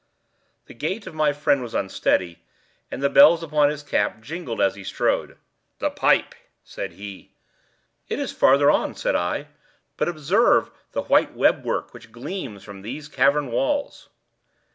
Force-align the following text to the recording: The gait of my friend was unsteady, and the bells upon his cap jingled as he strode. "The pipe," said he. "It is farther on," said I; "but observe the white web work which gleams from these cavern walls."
The 0.65 0.73
gait 0.73 1.05
of 1.05 1.13
my 1.13 1.31
friend 1.31 1.61
was 1.61 1.75
unsteady, 1.75 2.39
and 2.89 3.03
the 3.03 3.07
bells 3.11 3.43
upon 3.43 3.69
his 3.69 3.83
cap 3.83 4.19
jingled 4.19 4.59
as 4.59 4.73
he 4.73 4.83
strode. 4.83 5.37
"The 5.77 5.91
pipe," 5.91 6.33
said 6.63 6.93
he. 6.93 7.33
"It 8.09 8.17
is 8.17 8.31
farther 8.31 8.71
on," 8.71 8.95
said 8.95 9.13
I; 9.15 9.49
"but 9.97 10.07
observe 10.09 10.71
the 10.93 11.03
white 11.03 11.35
web 11.35 11.63
work 11.63 11.93
which 11.93 12.11
gleams 12.11 12.63
from 12.63 12.81
these 12.81 13.07
cavern 13.07 13.51
walls." 13.51 14.09